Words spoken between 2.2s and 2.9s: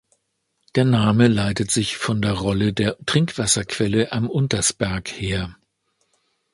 der Rolle